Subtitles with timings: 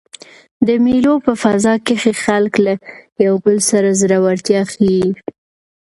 [0.67, 2.73] د مېلو په فضا کښي خلک له
[3.25, 5.07] یو بل سره زړورتیا ښيي.